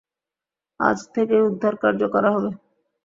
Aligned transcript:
আজ 0.79 0.99
থেকেই 1.13 1.45
উদ্ধারকার্য 1.49 2.01
করা 2.13 2.29
হবে। 2.35 2.49